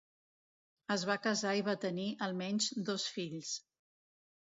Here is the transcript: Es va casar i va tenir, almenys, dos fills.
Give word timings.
Es 0.95 1.03
va 1.09 1.17
casar 1.27 1.53
i 1.61 1.63
va 1.69 1.77
tenir, 1.85 2.09
almenys, 2.31 2.73
dos 2.91 3.09
fills. 3.19 3.57